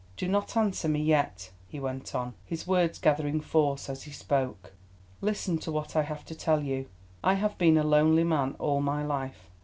Do 0.17 0.27
not 0.27 0.57
answer 0.57 0.87
me 0.89 0.99
yet," 0.99 1.51
he 1.67 1.79
went 1.79 2.15
on, 2.15 2.33
his 2.43 2.65
words 2.65 2.97
gathering 2.97 3.39
force 3.39 3.87
as 3.87 4.01
he 4.01 4.11
spoke. 4.11 4.73
"Listen 5.21 5.59
to 5.59 5.71
what 5.71 5.95
I 5.95 6.01
have 6.01 6.25
to 6.25 6.33
tell 6.33 6.63
you. 6.63 6.89
I 7.23 7.35
have 7.35 7.55
been 7.59 7.77
a 7.77 7.83
lonely 7.83 8.23
man 8.23 8.55
all 8.57 8.81
my 8.81 9.05
life. 9.05 9.51